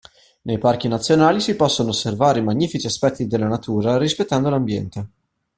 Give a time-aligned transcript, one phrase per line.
[0.41, 5.09] Nei parchi nazionali si possono osservare i magnifici aspetti della natura rispettando l'ambiente.